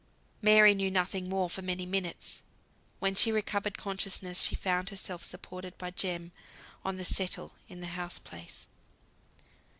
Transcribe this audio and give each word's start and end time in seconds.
Mary 0.41 0.73
knew 0.73 0.89
nothing 0.89 1.29
more 1.29 1.47
for 1.47 1.61
many 1.61 1.85
minutes. 1.85 2.41
When 2.97 3.13
she 3.13 3.31
recovered 3.31 3.77
consciousness, 3.77 4.41
she 4.41 4.55
found 4.55 4.89
herself 4.89 5.23
supported 5.23 5.77
by 5.77 5.91
Jem 5.91 6.31
on 6.83 6.97
the 6.97 7.05
"settle" 7.05 7.51
in 7.69 7.81
the 7.81 7.85
house 7.93 8.17
place. 8.17 8.65